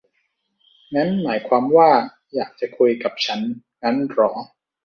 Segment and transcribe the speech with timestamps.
[0.95, 1.89] งั้นหมายความว่า
[2.33, 3.39] อยากจะคุยกับฉัน
[3.83, 4.31] งั้นหรอ